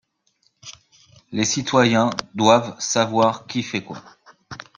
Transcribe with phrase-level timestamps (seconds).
[1.31, 4.01] Les citoyens doivent savoir qui fait quoi